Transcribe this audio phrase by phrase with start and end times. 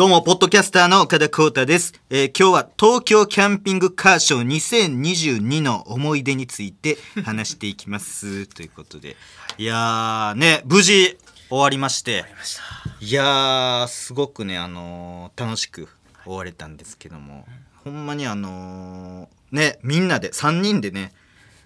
[0.00, 1.92] どうも、ポッドキャスターの岡田光太です。
[2.08, 4.46] えー今日は東京キャンピングカーショー
[4.96, 8.46] 2022の思い出について話していきます。
[8.48, 9.18] ということで。
[9.58, 11.18] いやー、ね、無事
[11.50, 12.24] 終わりまして。
[13.02, 15.86] いやー、すごくね、あのー楽しく
[16.24, 17.46] 終われたんですけども、
[17.84, 21.12] ほんまにあのーね、みんなで、3人でね、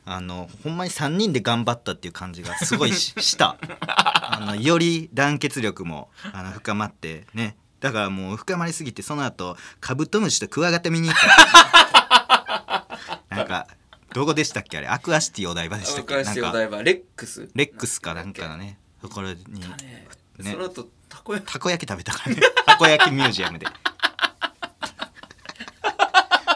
[0.06, 13.26] あのほんまに3人で頑張ったっていう感じがすごいしした あのより団結力もあの深まってねだからもう深まりすぎてその後カブトムシとクワガタ見に行った。
[13.36, 13.66] なんか
[14.14, 14.86] どこでしたっけあれ？
[14.88, 16.14] アクアシティお台場でしたっけ？
[16.16, 16.82] 若いおなんか台場。
[16.82, 17.50] レックス？
[17.54, 18.78] レックスかなんかのね。
[19.02, 20.06] ところにね
[20.38, 20.52] ね。
[20.52, 21.52] その後たこ焼き。
[21.52, 22.40] たこ焼き食べたからね。
[22.64, 23.66] たこ焼きミュージアムで。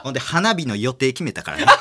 [0.02, 1.66] ほんで花火の予定決めたからね。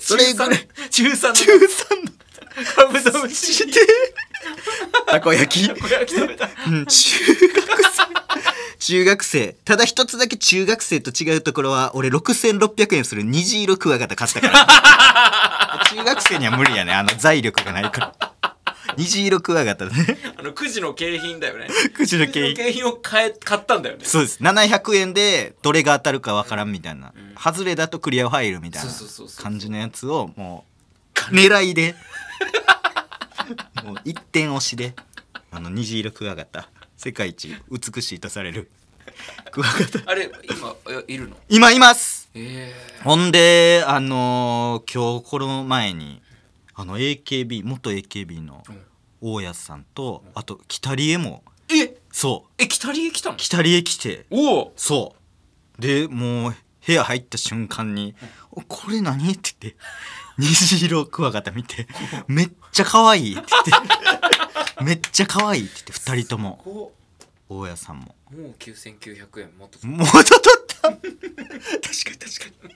[0.00, 0.50] それぐらい
[0.90, 1.66] 中3の中3の
[2.74, 3.52] カブトムシ。
[3.52, 3.78] して
[5.06, 5.68] たこ焼き？
[5.68, 6.48] たこ焼き食べた。
[6.66, 8.02] うん中学生。
[8.78, 9.56] 中学生。
[9.64, 15.84] ただ一つだけ中学生と違うところは俺6600円する虹色クワガタ買ったから。
[15.90, 16.92] 中学生には無理やね。
[16.92, 18.32] あの財力がないから。
[18.96, 20.18] 虹色クワガタね。
[20.36, 21.68] あの9時の景品だよね。
[21.94, 24.04] くじの9時の景景品を買え買ったんだよね。
[24.04, 24.38] そうです。
[24.42, 28.90] 700円でどれが当たるかわからんみたいな、外れだとクリアファイルみたいな
[29.38, 30.64] 感じのやつをも
[31.30, 31.94] う狙いで
[33.84, 34.94] もう一点押しで
[35.50, 38.70] あの虹色クワガタ世界一美しいとされる。
[39.50, 40.10] クワガタ。
[40.10, 40.74] あれ今
[41.08, 41.36] えいるの？
[41.48, 42.30] 今います。
[42.34, 42.72] え。
[43.04, 46.22] ほんであのー今日この前に
[46.74, 48.82] あの AKB 元 AKB のうん。
[49.24, 51.78] 大家さんとあと北リエもえ？
[51.82, 52.52] えそう。
[52.62, 53.36] え北リエ来たの？
[53.36, 54.72] 北リエ来ておお。
[54.76, 55.14] そ
[55.78, 55.80] う。
[55.80, 58.14] でもう部屋入った瞬間に
[58.50, 59.78] 「おこれ何?」って言って
[60.38, 61.86] 虹色クワガタ見て
[62.26, 66.60] 「めっちゃ可愛いって言って「めっちゃ可愛いって言って2人とも。
[66.64, 66.92] こ
[67.48, 68.14] 大家さんも。
[68.32, 70.88] うもう9900円もっと元取った。
[70.88, 72.66] 確かに確か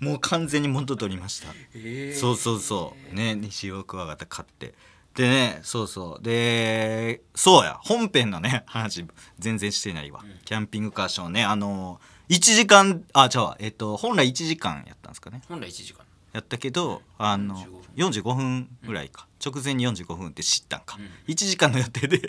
[0.00, 0.06] に。
[0.06, 1.48] もう完全に元取りました。
[1.74, 3.14] ええそうそうそう。
[3.14, 4.74] ね西尾クワガタ買って。
[5.14, 6.24] でねそうそう。
[6.24, 7.78] でそうや。
[7.82, 9.04] 本編のね話
[9.38, 11.44] 全然してないわ、キャンピングカーショーね。
[11.44, 12.00] あの
[12.30, 13.56] 1時間あ違うわ。
[13.60, 15.42] えっと本来1時間やったんですかね。
[15.48, 16.03] 本来1時間
[16.34, 17.56] やったけどあの
[17.96, 21.32] 45分ぐらいか、直前に45分って知ったんか、うん。
[21.32, 22.22] 1時間の予定で、ん。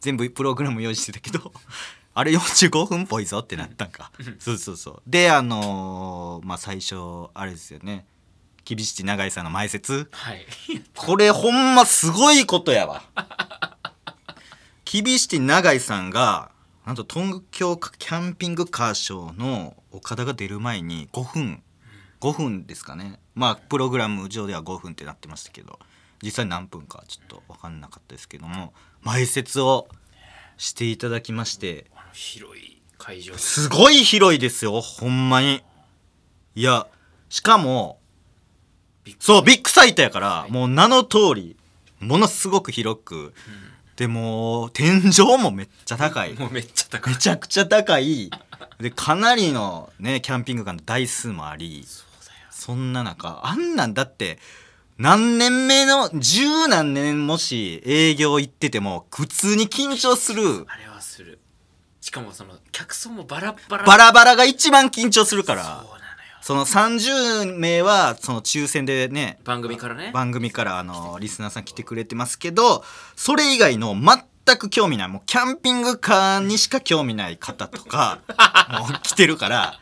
[0.00, 1.52] 全部プログラム用意してたけど
[2.14, 5.02] あれ45分っぽいぞってなったんか、そうそうそう。
[5.06, 6.96] であのーまあ最初
[7.34, 8.06] あれですよね。
[8.64, 10.08] 厳しい永井さんの前説。
[10.10, 10.46] はい。
[10.96, 13.02] これほんますごいことやわ。
[14.86, 16.50] 厳しい永井さんが
[16.86, 21.62] なんと東京キャンピングカーショーの岡田が出る前に5分
[22.24, 23.18] 5分ですかね。
[23.34, 25.78] まあプログラム上では5分ってなってましたけど
[26.22, 29.88] 実際何分かちょっと分かんなかったですけども前説を
[30.56, 31.84] していただきまして
[32.14, 33.34] 広い会場。
[33.34, 35.62] すごい広いですよほんまに。
[36.54, 36.86] いや
[37.28, 37.98] しかも
[39.18, 40.50] そうビッグサイトやから、はい。
[40.50, 41.56] もう名の通り
[42.00, 43.34] ものすごく広く、
[43.96, 46.32] でもう天井もめっちゃ高い。
[46.40, 47.14] もうめっちゃ高い。
[47.14, 48.30] めちゃくちゃ高い。
[48.80, 51.86] でかなりのねキャンピングカーの台数もあり
[52.64, 54.38] そんな中あんなんだって
[54.96, 60.64] 何年目の十何年もし営業行ってても普通に緊張する。
[60.66, 61.40] あれはする。
[62.00, 63.84] しかもその客層もバラバラ。
[63.84, 65.62] バラバラが一番緊張するから。
[65.62, 65.94] そうなのよ。
[66.40, 70.10] その30名はその抽選でね番組からね。
[70.14, 72.82] 番組からあのリスナーさん来てくれてますけど
[73.14, 75.08] それ以外の全く興味ない。
[75.08, 78.20] もうキャンピングカーにしか興味ない方とか
[78.80, 79.80] もう来てるから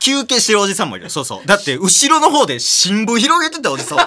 [0.00, 1.08] 休憩してるおじさんもいる。
[1.10, 1.46] そうそう。
[1.46, 3.98] だって後ろの方で新聞広げてたおじさん。
[3.98, 4.04] な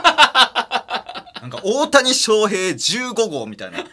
[1.48, 3.86] んか大谷翔平15号みたいな。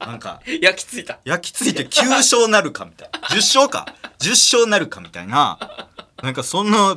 [0.00, 1.20] なんか焼き付いた。
[1.24, 3.20] 焼き付いて9勝なるかみたいな。
[3.28, 3.94] 10勝か。
[4.18, 5.88] 10勝なるかみたいな。
[6.22, 6.96] なんかそんな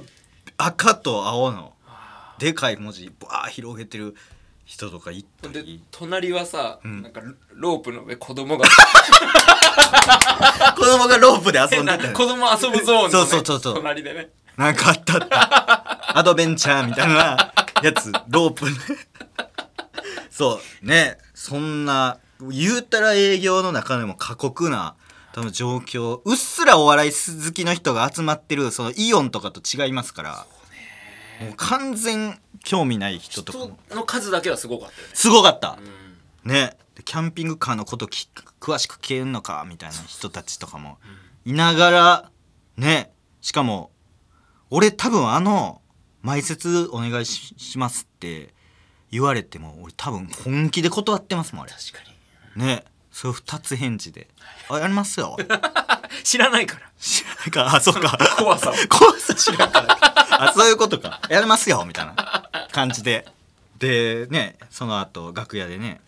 [0.58, 1.74] 赤と青の
[2.40, 4.16] でかい文字バー広げてる
[4.66, 7.02] 人とかいったでり隣はさ、ん。
[7.02, 7.22] なんか
[7.54, 8.66] ロープの上子供が
[10.76, 13.74] 子供がロープで遊んでた 子供遊ぶゾーンの、ね、そうそうそうそう。
[13.76, 14.30] 隣でね。
[14.58, 16.18] なんかあったあった。
[16.20, 18.66] アドベンチャーみたいなやつロープ。
[18.66, 18.72] ね
[20.30, 21.18] そうね。
[21.34, 22.18] そんな
[22.50, 24.96] 言うたら営業の中でも過酷な
[25.34, 30.46] 多分状況うっすらお笑い好きの人が集まってるそのイオンとかと違いますから。
[31.42, 33.78] もう完全興味ない人とかも。
[33.88, 35.14] 人の数だけはすごかったよね。
[35.14, 35.78] すごかった。
[36.46, 36.52] うん。
[36.52, 36.60] ね。
[36.68, 38.30] でキャンピングカーのことき
[38.60, 40.98] 詳しく聞けるのかみたいな人たちとかも
[41.46, 42.32] いながら
[42.78, 43.12] ね
[43.42, 43.92] しかも
[44.70, 45.82] 俺多分あの
[46.22, 48.54] 前説お願いししますって
[49.12, 51.74] 言われても俺多分本気で断ってますもんあれ。
[51.74, 52.00] 確か
[52.56, 52.64] に。
[52.64, 52.84] ね。
[53.12, 54.28] それ二つ返事で
[54.70, 55.38] 「あやりますよ」
[56.24, 56.90] 知らないから。
[57.00, 58.18] 知らないかあそっか。
[58.38, 58.74] 怖さを。
[58.90, 59.98] 怖さ知らんから
[60.50, 61.22] あそういうことか。
[61.30, 63.28] やりますよみたいな感じで。
[63.78, 66.02] でねその後楽屋でね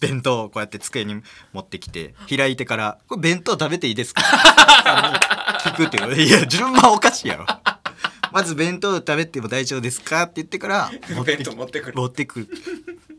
[0.00, 4.22] 弁当をこうやって机に持ってきて開いてから「これ弁当食べていいですか?
[5.64, 6.22] 」聞くっていう。
[6.22, 7.46] いや順番おかしいやろ。
[8.32, 10.22] まず弁当食べても大丈夫ですか？
[10.22, 10.90] って言ってから
[11.24, 11.96] 弁当持ってくる。
[11.96, 12.40] 持ってく。
[12.40, 12.48] る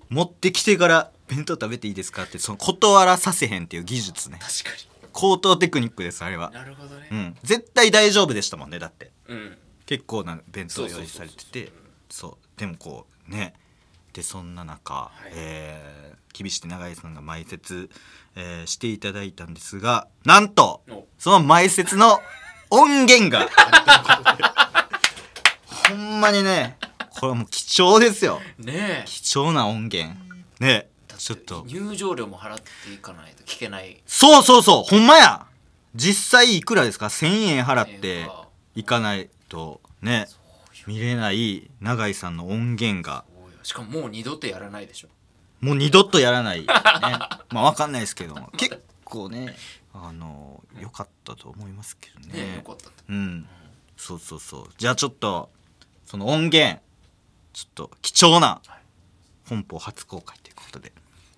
[0.10, 2.24] 持ってきてから弁当食べていいですか？
[2.24, 4.39] ってその断らさせへんっていう技術ね。
[4.42, 4.69] 確か
[5.12, 6.50] 高等テクニックですあれは。
[6.50, 7.07] になるほどね。
[7.12, 7.38] うん。
[7.44, 9.12] 絶対大丈夫でしたもんねだって。
[9.27, 9.57] うん。
[9.86, 11.71] 結構な弁当用意されてて。
[12.10, 12.60] そう。
[12.60, 13.54] でもこうね
[14.13, 15.31] でそんな中、い。
[15.33, 17.92] えー厳しく永井さんが前説、
[18.36, 21.06] えーしていただいたんですがなんとお。
[21.19, 22.19] その前説の
[22.71, 23.48] 音源が。
[25.89, 26.77] ほんまにね
[27.12, 28.42] これはもう貴重ですよ。
[28.57, 29.04] ねえ。
[29.06, 30.15] 貴重な音源。
[30.60, 31.63] ねちょっと。
[31.68, 34.01] 入場料も払っていかないと聞けない。
[34.07, 34.83] そうそうそう。
[34.89, 35.45] ほんまや。
[35.95, 38.30] 実際いくらですか？1000円払って1000
[38.77, 40.27] 円かないとね
[40.88, 43.24] 見れない永井さんの音源が
[43.63, 45.07] しかももう二度とやらないでしょ。
[45.62, 46.65] もう二度とやらない、ね、
[47.50, 48.51] まあわかんないですけども。
[48.57, 49.56] 結構ね
[49.94, 52.27] あの良かったと思いますけどね。
[52.27, 53.48] ねえよかったうん。
[53.95, 54.69] そうそうそう。
[54.77, 55.50] じゃあちょっと
[56.06, 56.81] その音源
[57.54, 58.62] ちょっと貴重な
[59.48, 60.92] 本邦初公開ということで、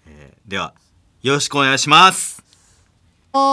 [0.07, 0.73] えーでは
[1.21, 2.43] よろしくお願いします。
[3.33, 3.43] どう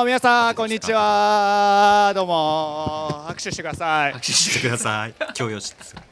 [0.00, 2.12] も皆さんこんにちは。
[2.14, 4.12] どうも拍手してください。
[4.12, 5.14] 拍手してください。
[5.34, 6.02] 強要しですよ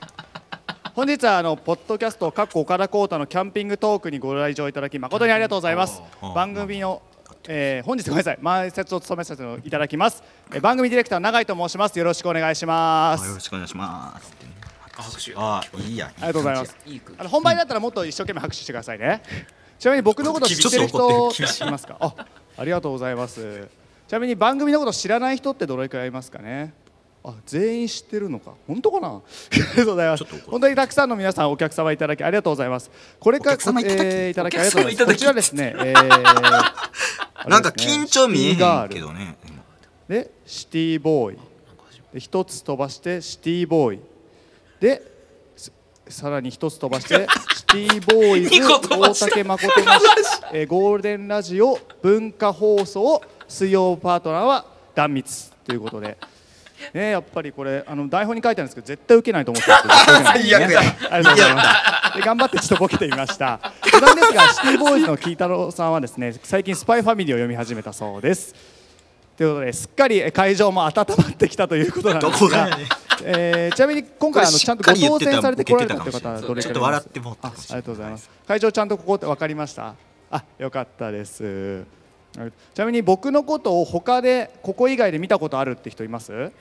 [0.97, 6.01] 本日はあのポッドキャストかっこ岡田浩太のキャンピングトークにご来場いただき誠にありがとうございます。
[6.35, 7.03] 番組の
[7.49, 8.39] えー本日ごめんなさい。
[8.41, 10.25] 前説を務めさせていただきます。
[10.55, 11.99] えー番組ディレクター永井と申します。
[11.99, 13.25] よろしくお願いします。
[13.25, 14.33] あよろしくお願いします。
[14.97, 15.35] あ拍手。
[15.37, 16.77] あいいやありがとうございます。
[17.19, 19.21] あの本番だったらもっと一生懸命拍手してくださいね。
[19.79, 21.99] ちなみに僕のこと知ってる人ってるいますか？
[22.01, 22.15] あ
[22.57, 23.69] ありがとうございます。
[24.09, 26.73] ちなみに番組のこと知らない人ってどれくらいいますかね？
[27.29, 28.53] あ全員知ってるのか。
[28.69, 29.09] 本当かな？
[29.09, 29.21] あ
[29.53, 30.25] りがとうございます。
[30.47, 32.89] 本当にたくさんの皆さんお客様いただきありがとうございます。
[33.19, 35.15] これからお客様いただきえーいただきありがとうございます。
[35.15, 36.03] こちらですねえー
[37.51, 39.37] なんか緊張見えへんけどね
[40.09, 41.39] でシティボーイ。
[42.15, 44.01] で一つ飛ばしてシティボーイ。
[44.79, 45.03] で
[45.57, 45.73] す
[46.09, 47.27] さらに一つ飛ばして
[47.57, 48.51] シティボーイズ
[48.89, 49.87] 大竹誠の、
[50.53, 54.65] えーゴールデンラジオ文化放送水曜パートナーは
[54.95, 56.17] 断密ということで。
[56.93, 60.07] ね、やっぱりこれあの台本に書いてあるんですけど絶対受けないと思ってたんです。
[60.07, 60.81] けど絶対受けない最悪や。
[61.11, 61.63] ありがとうございま
[62.13, 62.17] す。
[62.17, 63.61] で頑張ってちょっとボケてみました。
[63.93, 68.55] 余談ですがシティボーイズのキータロウさんはですね最近スパイファミリーを読み始めたそうです。
[69.37, 72.79] ということですっかりえ会場も温まってきたということなんですが
[73.23, 78.31] えーちなみに今回あのちゃんとご当選されてこられたという方はどれくらいいますちょっと笑ってもあありがとうございます。
[78.49, 79.95] 会場ちゃんとここって分かりました？
[80.31, 81.85] あよかったです
[82.75, 86.53] ちなみに僕のことを他でここ以外で見たことあるって人います？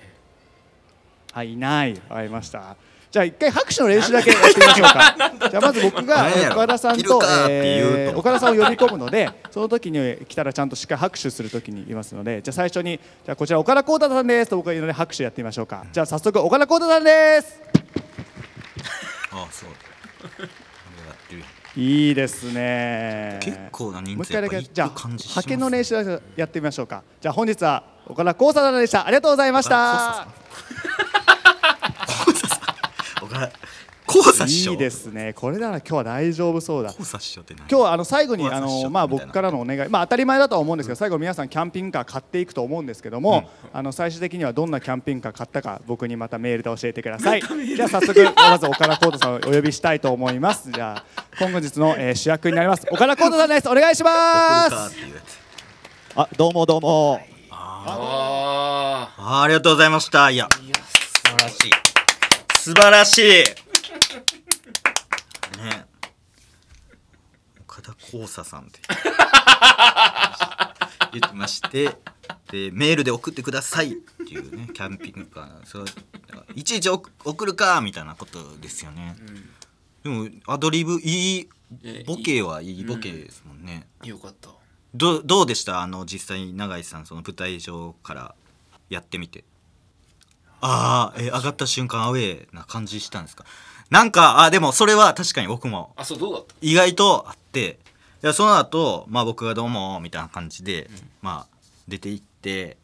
[1.32, 1.94] はいいない。
[2.10, 2.78] わかりました。
[3.12, 5.16] じゃあ一回拍手の練習だけやってみましょうか。
[5.50, 15.86] じゃあまず僕が岡田さんとえー岡田さんを呼び込むのでその時に来たらちゃんとしっかり拍手する時に言いますのでじゃあ最初にじゃあこちら岡田浩太さんですと僕が言うので拍手やってみましょうか。
[15.92, 17.62] じゃあ早速岡田浩太さんです。
[19.32, 19.70] あそう
[21.78, 23.38] いいですね。
[23.42, 27.04] 結構な人もう一回だけじゃある感じします派遣の練習やってみましょうか。
[27.20, 30.28] じゃあ本日は岡田光さんでしたありがとうございました。
[33.22, 33.52] 岡田
[34.08, 35.34] 交差しよいいですね。
[35.34, 36.90] これなら今日は大丈夫そうだ。
[36.90, 37.68] 交差しようって何？
[37.68, 39.90] 今日はあの最後にあのまあ僕からのお願い。
[39.90, 47.42] まあ当たり前だとは思うんですけど最後皆さんキャンピングカー買っていくと思うんですけどもあの最終的にはどんなキャンピングカー買ったか僕にまたメールで教えてください。
[47.76, 50.72] じゃあ早速まず岡田浩太さんをお呼びしたいと思います。
[50.72, 52.86] じゃあ今日のえー主役になります。
[52.92, 54.96] 岡田浩太さんですお願いします。
[56.16, 57.20] あどうもどうも。
[57.50, 59.42] ああー。
[59.44, 60.30] ありがとうございました。
[60.30, 61.72] いやあいや素晴らしい。
[62.58, 63.22] 素晴らしい
[65.62, 65.86] ね
[68.14, 68.80] 岡田光佐さんって。
[71.14, 71.98] 言ってまして
[72.52, 75.86] でメールで送ってくださいっていうねキャンピングカーそう
[76.56, 79.16] いちいち送送るかみたいなことですよね、
[80.04, 81.50] でもアドリブいい
[81.84, 84.50] えボケはいいボケですもんね、よかった。
[84.94, 85.82] どどうでした？
[85.82, 88.36] あの実際に永井さんその舞台上から
[88.90, 89.46] やってみて。
[90.62, 93.46] ああえ上がった瞬間アウェーな感じしたんですか？
[93.90, 96.56] なんかあでもそれは確かに僕もあそうどうだった？
[96.62, 97.85] 意外とあってい
[98.28, 100.90] やその後まあ僕がどうもみたいな感じで、
[101.22, 102.78] まあ出て行って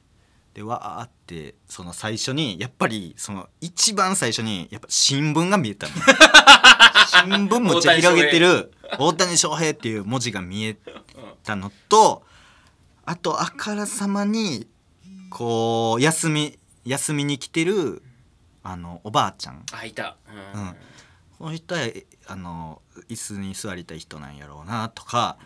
[0.53, 5.93] でわーってその最初にやっぱりその一番最初にやっぱ新聞が見えたの。
[7.07, 9.71] 新聞むっちゃ広げてる大谷翔平。
[9.71, 10.77] っていう文字が見え
[11.43, 12.23] たのと
[13.05, 14.67] あとあからさまに
[15.29, 18.03] こう休み休みに来てる
[18.63, 19.65] あのおばあちゃん。
[19.71, 20.17] あいた。
[20.53, 20.75] うん、うん
[21.41, 21.81] この人は
[22.27, 25.39] あの椅子に座りたい人なんやろうなとか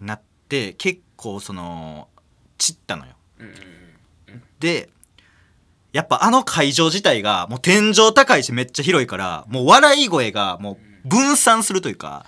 [0.00, 2.08] なって結構その
[2.56, 3.12] 散ったのよ。
[3.38, 4.88] うんうんうんで
[5.92, 12.26] やっぱあの会場自体がもう天井高いしめっちゃ広いからもう笑い声がもう分散するというか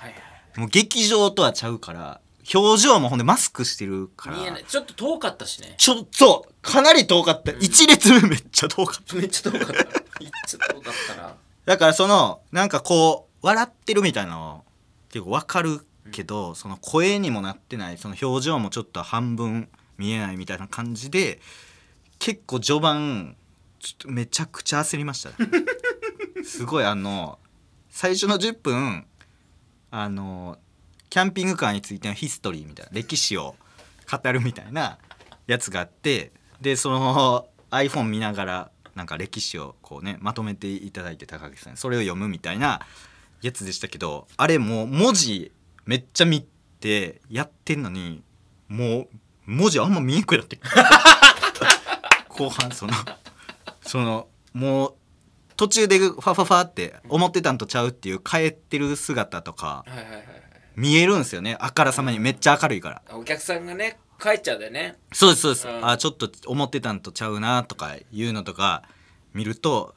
[0.57, 2.21] もう劇場とはちゃうから
[2.55, 4.37] 表情もほんでマスクしてるから。
[4.37, 4.65] 見えない。
[4.65, 5.75] ちょっと遠かったしね。
[5.79, 6.53] ちょそう。
[6.63, 7.53] かなり遠かった。
[7.53, 9.15] 一列目めっちゃ遠かった。
[9.15, 9.75] めっちゃ遠かった。
[9.75, 9.85] めっ
[10.47, 11.35] ちゃ遠かったな
[11.71, 14.65] だからそのなんかこう笑ってるみたいなの
[15.09, 21.39] 結構わかるけど、その声にもなってないその表情もちょっと半分見えないみたいな感じで
[22.19, 23.37] 結構序盤
[23.79, 25.37] ちょっとめちゃくちゃ焦りましたね。
[26.43, 27.39] すごいあの
[27.89, 29.07] 最初の10分
[29.93, 30.59] あの
[31.09, 33.55] キャンピングカーについてのヒストリーみたいな歴史を
[34.11, 34.99] 語るみたいな
[35.47, 42.81] やつがあってでその iPhone 見ながらなんか歴史をこうねまとめていただいて高木さんにそれを読むみたいな
[43.43, 45.53] やつでしたけどあれもう文字
[45.87, 46.47] めっちゃ見
[46.81, 48.23] てやってんのに
[48.69, 49.09] もう
[49.47, 50.59] 文字あんま見えんくなって。
[52.29, 52.93] 後半その
[53.83, 54.95] そのもう
[55.57, 59.85] 途中でファファファって思ってたんとちゃうっていう帰ってる姿とか
[60.75, 61.57] 見えるんですよね。
[61.61, 63.03] あからさまにめっちゃ明るいから。
[63.11, 64.97] お客さんがね帰っちゃうんだよね。
[65.13, 65.89] そうですそうです、うん。
[65.89, 68.83] あちょっと思ってたんとちゃうなとかいうのとか
[69.35, 69.95] 見ると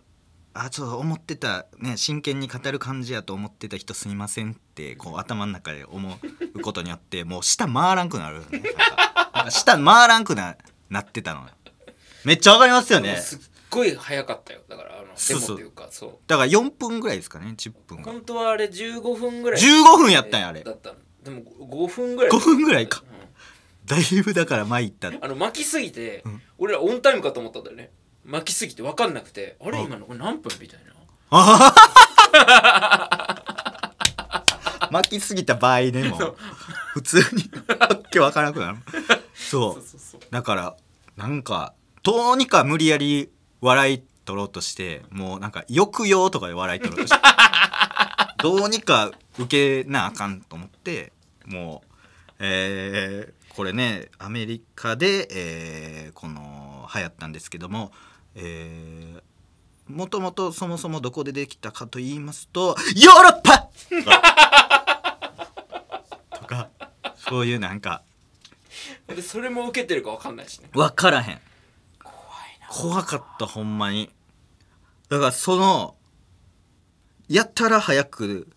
[0.54, 6.18] あちょっと思ってたね真剣に語る感じやと思ってた人すみませんってこう頭の中で思
[6.56, 10.56] うことによってもう舌回らんくなる、ね、なんかなんか舌回らんくな
[10.90, 11.48] なってたの
[12.24, 13.18] めっちゃわかりますよね。
[13.18, 13.40] すっ
[13.70, 14.62] ごい早かったよ。
[14.70, 15.58] だからあのそうそう。
[15.58, 16.18] デモっていうかそう。
[16.26, 20.64] だから4分ぐらいですかね10分が本当はあれ15分ぐらい15分やったんやあれ。
[20.64, 20.96] だったの。
[21.24, 22.32] でも5分ぐらい。
[22.32, 23.04] 5分ぐらいか。
[23.08, 23.13] うん
[23.86, 26.42] だいぶだから参ったあの巻きすぎて、ん。
[26.58, 27.92] 俺らオンタイムかと思ったんだよね。
[28.26, 30.94] 巻きすぎて分かんなくてあれあ今のこれ何分みたいな。
[34.92, 36.36] 巻きすぎた場合でも
[36.94, 38.78] 普通にわけわからなくなる。
[39.34, 39.74] そう。
[39.82, 40.76] そうそうだから
[41.18, 41.74] なんか
[42.04, 47.24] どうにか無理やり笑い取ろうとしてもうなんか抑揚とかで笑い取ろうとして。
[48.44, 51.14] どうにか受けなあかんと思って
[51.46, 51.92] もう
[52.40, 57.92] えーこれねアメリカで、えーこの流行ったんですけども
[58.36, 59.22] えー
[59.88, 63.68] もともとそもそもどこでできたかと言いますとヨーロッパ!
[66.40, 66.70] とか
[67.18, 68.02] そういうなんか
[69.08, 70.70] でそれも受けてるか分かんないしね。
[70.74, 71.42] 分からへん。
[72.02, 72.68] 怖いな。
[72.70, 74.10] 怖かったほんまに。
[75.10, 75.96] だからその
[77.28, 78.48] やったら早く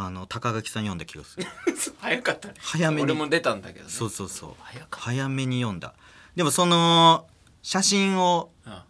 [0.00, 1.46] あの高垣さん読んだ気がする。
[1.98, 2.54] 早かったね。
[2.58, 3.02] 早めに。
[3.02, 3.90] 俺も出たんだけどね。
[3.90, 4.54] そうそうそう。
[4.58, 5.94] 早早めに読んだ。
[6.36, 7.26] でもその
[7.62, 8.82] 写真をたうん。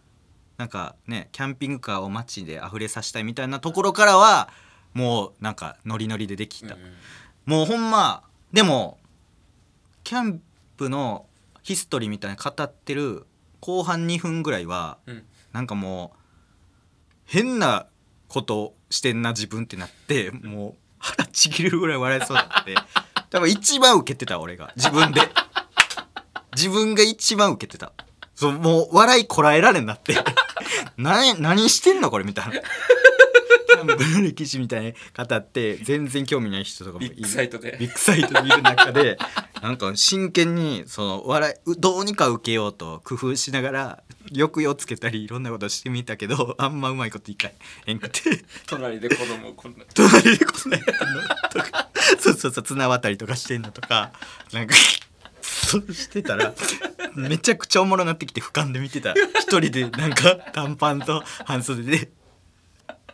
[0.57, 4.49] なんかねキャンピングカーを街で溢れさせたいみたいなところからは
[4.93, 6.81] もうなんかノリノリでできた、うん
[7.45, 8.23] もうほんま
[8.53, 8.99] でも
[10.03, 10.41] キャン
[10.77, 11.25] プの
[11.63, 13.25] ヒストリーみたいに語ってる
[13.59, 15.25] 後半2分ぐらいはうん。
[15.51, 16.19] なんかもう
[17.25, 17.87] 変な
[18.27, 22.75] ことしてんな自分ってなってもう腹ちぎれるぐらい笑いそうになって。
[23.29, 24.71] 多分一番受けてた俺が。
[24.75, 25.21] 自分で。
[26.55, 27.91] 自分が一番受けてた。
[28.35, 30.15] そうもう笑いこらえられんなって。
[30.97, 32.53] 何何してんのこれみたいな。
[34.21, 37.15] 歴史みたいに語って全然興味ない人とかもいる。
[37.15, 37.77] ビッグサイトで。
[37.79, 39.17] ビッグサイトにいる中で
[39.61, 47.49] なんか真剣にその笑いうどうにか受けようと工夫しながら抑揚つけたりいろんなことしてみたけどあんまうまいこといか
[47.85, 47.99] へん。
[47.99, 48.43] くて。
[48.67, 49.85] 隣で子供をこんな。
[49.93, 51.49] 隣でこんなやの？
[51.49, 51.89] とか。
[52.19, 54.11] そうそうそう綱渡りとかしてんのとか。
[54.51, 54.75] なんか
[55.41, 56.53] そうしてたら
[57.15, 59.13] めちゃくちゃおもろなってきて俯瞰で見てた。
[59.39, 62.11] 一人でなんか短パンと半袖で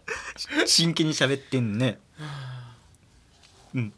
[0.65, 1.99] 真剣に喋ってんね。
[3.73, 3.93] うん。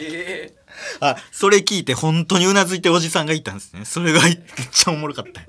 [0.00, 0.56] ええ
[1.00, 3.84] あそれ聞いて本当にうなずいてるおじさんがいたんですね。
[3.84, 4.38] それがめっ
[4.70, 5.40] ちゃおもろかった。
[5.40, 5.46] よ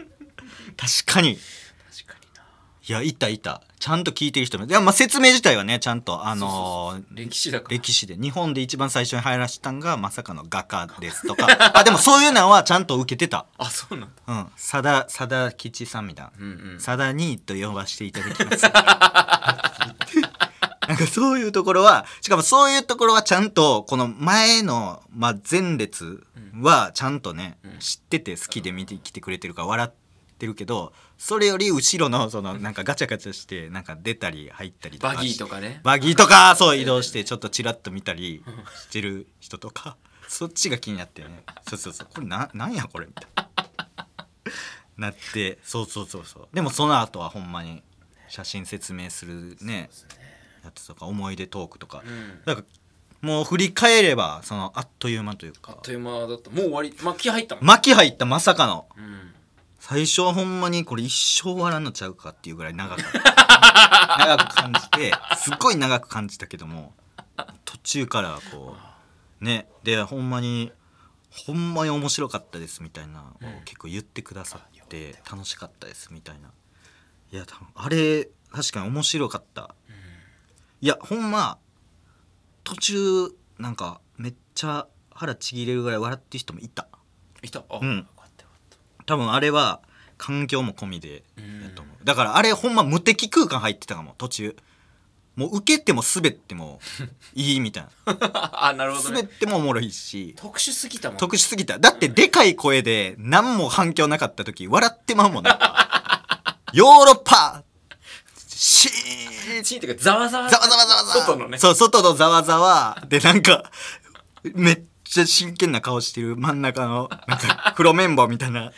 [0.77, 1.37] 確かに
[2.89, 3.61] いやいたいた。
[3.79, 7.77] ちゃんと聞いてる人もいやまあ説明自体はねちゃんとあのー歴史だから。
[7.77, 8.15] 歴史で。
[8.15, 11.47] 日本で一番最初に入らしたんがまさかの画家ですとか。
[11.77, 13.45] あでもそういうのはちゃんと受けてた。
[13.57, 14.33] あそうなんだ。
[14.33, 14.45] うん。
[14.55, 16.77] 佐田佐田吉さんみたいな、うんうん。
[16.77, 18.63] 佐田にと呼ばせていただきます。
[20.87, 26.25] なんかそういうところはしかもそういうところはちゃんとこの前の、まあ、前列
[26.61, 27.79] はちゃんとね、うん。
[27.79, 29.91] 知ってて好きで見てきてくれてるから笑っ
[30.37, 35.81] ってるけどそれより後ろのそのなんかガチャガチャしてなんか出たり入ったりとかバギーとかね。
[35.83, 38.43] バギーとかそう移動してちょっとチラッと見たり
[38.83, 41.43] してる人とかそっちが気になってね。
[41.67, 42.07] そうそうそう。
[42.13, 43.49] これななんやこれみたいな。
[44.97, 46.47] なってそうそうそうそう。
[46.53, 47.81] でもその後はほんまに
[48.27, 49.89] 写真説明するね
[50.63, 52.41] やつとか思い出トークとか、うん。
[52.45, 52.63] なんか
[53.21, 55.71] もう振り返ればそのあっという間というか。
[55.71, 56.51] あっという間だった。
[56.51, 56.95] もう終わり。
[57.01, 58.87] まあ気入ったもん巻き入ったまさかの。
[58.95, 59.33] うん
[59.79, 64.17] 最初はほんまにこれ一生終わらんのちゃうかっていうぐらい長かった。
[64.17, 66.93] 長く感じてすっごい長く感じたけども
[67.65, 68.75] 途中からはこ
[69.41, 70.71] うねでほんまに
[71.29, 73.33] ほんまに面白かったですみたいな
[73.65, 76.49] 結構言ってくださって楽しかったですみたいな。
[77.31, 79.75] いや多分あれ確かに面白かった。
[80.81, 81.59] いやほんま
[82.63, 86.87] 途中なんかめっちゃ腹ちぎれるぐらい笑ってる人もいた。
[87.41, 87.63] いた。
[87.69, 88.07] あ、うん
[89.07, 89.81] 多分あれは
[90.19, 91.63] 環境も込みでうん。
[91.63, 92.05] やと思う。
[92.05, 94.55] だからあれほんま無敵空間入ってたかも途中。
[95.35, 96.79] もう受けても滑っても
[97.35, 98.19] いいみたいな。
[98.53, 100.33] あなるほど滑っねてもおもろいし。
[100.37, 101.77] 特殊すぎたもん特殊すぎた。
[101.79, 105.51] だってでかい声で何も反響なかった時笑ってまうもんね。
[106.73, 107.63] ヨーロッパ！
[108.47, 109.63] シーン！
[109.63, 110.49] チーっていうかざわざわ。
[110.49, 111.25] ざわざわざわざわ。
[111.25, 111.57] 外のね。
[111.59, 113.01] そう外のざわざわ。
[113.07, 113.71] でなんか
[114.55, 118.71] めっちゃ真剣な顔してる真ん中のなんか 黒綿棒みたいなや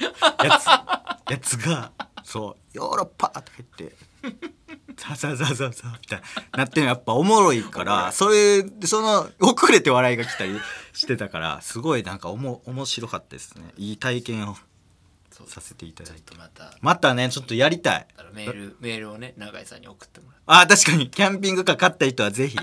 [0.60, 0.66] つ
[1.32, 1.92] やつが
[2.24, 3.96] そうヨーロッパとか言って
[4.98, 6.22] ザザザザザみたい
[6.52, 10.60] ななってるのやっぱおもろいから それその遅れて笑いが来たり
[10.94, 13.74] してたからすごいなんかおも面白かったですね。
[13.78, 14.58] いい体験を
[15.48, 16.36] させていただいて。
[16.36, 18.08] またまたねちょっとやりたい。
[18.34, 21.10] メールメールをね永井さんに送ってもらあ確かに。
[21.10, 22.58] キャンピングカー買った人はぜひ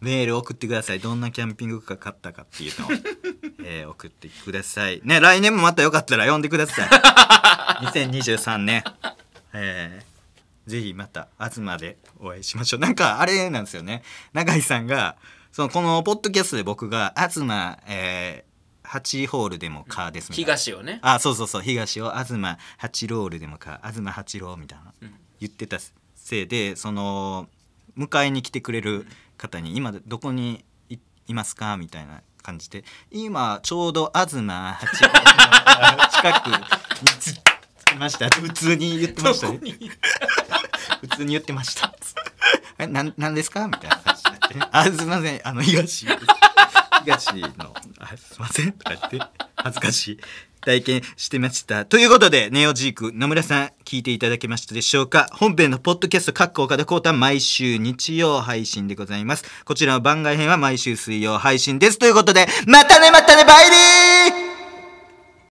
[0.00, 1.00] メール送ってください。
[1.00, 2.90] どんなキャンピングカー買ったかっていうのを、
[3.64, 5.00] えー送ってください。
[5.04, 6.88] ね来年もまたよかったら呼んでください。
[7.86, 8.84] 2023年
[9.52, 10.10] えー
[10.70, 12.80] ぜひまた東でお会いしましょう。
[12.80, 14.02] なんかあれなんですよね。
[14.32, 15.16] 永井さんが
[15.52, 17.44] そのこのポッドキャストで僕が東
[17.86, 20.56] えー、8ホールでもカーですみたいな。
[20.56, 21.00] 東をね。
[21.02, 21.62] あそうそうそう。
[21.62, 25.14] 東を東八ロールでもか東八郎みたいな、うん。
[25.40, 25.78] 言ってた
[26.14, 27.48] せいでその
[27.98, 29.06] 迎えに来てくれる
[29.40, 30.98] 方に「今どこにい
[31.28, 34.74] いますか?」みたいな感じで「今ちょうど東八郎の
[36.10, 39.60] 近くについました」普通に言ってましたね。
[41.00, 41.94] 普通に言ってました。
[42.78, 43.66] えなんなんですか？
[43.66, 44.54] みたいな感じになって。
[44.58, 45.40] ねあすいません。
[45.44, 46.06] あの東
[47.04, 48.72] 東のあすいません。
[48.72, 49.39] とか言って。
[49.62, 50.20] 恥ずかしい。
[50.60, 51.86] 体験してました。
[51.86, 55.26] ということでネオジーク野村さん聞いていただけましたでしょうか？
[55.32, 59.44] 本編のポッドキャスト各校岡田光太は毎週日曜配信でございます。
[59.64, 61.98] こちらの番外編は毎週水曜配信です。
[61.98, 64.49] ということでまたねまたねバイビー！